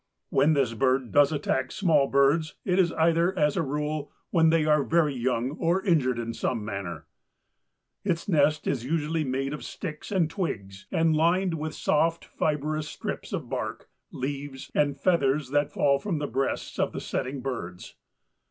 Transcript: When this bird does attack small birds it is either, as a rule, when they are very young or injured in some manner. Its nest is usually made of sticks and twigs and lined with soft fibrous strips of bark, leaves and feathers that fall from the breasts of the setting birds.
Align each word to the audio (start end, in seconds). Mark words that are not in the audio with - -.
When 0.31 0.53
this 0.53 0.73
bird 0.73 1.11
does 1.11 1.31
attack 1.31 1.71
small 1.71 2.07
birds 2.07 2.55
it 2.65 2.79
is 2.79 2.91
either, 2.93 3.37
as 3.37 3.55
a 3.55 3.61
rule, 3.61 4.11
when 4.31 4.49
they 4.49 4.65
are 4.65 4.83
very 4.83 5.13
young 5.13 5.51
or 5.51 5.85
injured 5.85 6.17
in 6.17 6.33
some 6.33 6.65
manner. 6.65 7.05
Its 8.03 8.27
nest 8.27 8.65
is 8.65 8.83
usually 8.83 9.23
made 9.23 9.53
of 9.53 9.63
sticks 9.63 10.11
and 10.11 10.27
twigs 10.27 10.87
and 10.91 11.15
lined 11.15 11.53
with 11.53 11.75
soft 11.75 12.25
fibrous 12.25 12.87
strips 12.89 13.31
of 13.31 13.47
bark, 13.47 13.89
leaves 14.11 14.71
and 14.73 14.99
feathers 14.99 15.51
that 15.51 15.71
fall 15.71 15.99
from 15.99 16.17
the 16.17 16.25
breasts 16.25 16.79
of 16.79 16.93
the 16.93 16.99
setting 16.99 17.39
birds. 17.41 17.93